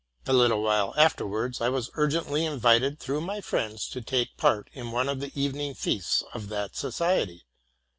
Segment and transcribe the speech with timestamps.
[0.25, 4.91] A little while afterwards I was urgently invited, through my friend, to take part in
[4.91, 7.45] one of the evening feasts of that society.